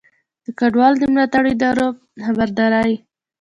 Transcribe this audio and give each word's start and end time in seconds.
د 0.45 0.47
کډوالو 0.59 0.99
د 1.01 1.03
ملاتړو 1.13 1.49
ادارو 1.53 1.87
خبرداری 2.25 2.95